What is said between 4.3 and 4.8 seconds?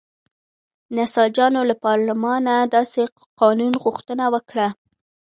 وکړه.